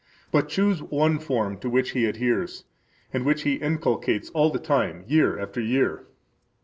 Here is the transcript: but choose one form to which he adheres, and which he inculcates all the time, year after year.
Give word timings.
but 0.31 0.49
choose 0.49 0.81
one 0.81 1.19
form 1.19 1.59
to 1.59 1.69
which 1.69 1.91
he 1.91 2.07
adheres, 2.07 2.63
and 3.13 3.23
which 3.23 3.43
he 3.43 3.61
inculcates 3.61 4.31
all 4.31 4.49
the 4.49 4.57
time, 4.57 5.03
year 5.05 5.39
after 5.39 5.61
year. 5.61 6.07